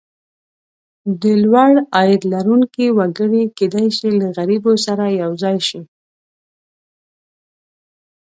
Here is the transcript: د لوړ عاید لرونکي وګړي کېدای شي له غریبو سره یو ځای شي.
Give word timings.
د 1.21 1.23
لوړ 1.43 1.71
عاید 1.95 2.21
لرونکي 2.33 2.85
وګړي 2.97 3.43
کېدای 3.57 3.87
شي 3.97 4.09
له 4.19 4.27
غریبو 4.37 4.73
سره 4.85 5.05
یو 5.21 5.31
ځای 5.43 5.57
شي. 5.67 5.81